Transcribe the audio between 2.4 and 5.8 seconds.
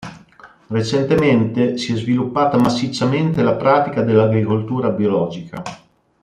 massicciamente la pratica dell'agricoltura biologica.